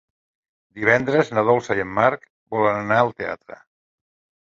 [0.79, 2.27] Divendres na Dolça i en Marc
[2.59, 3.65] volen anar al teatre.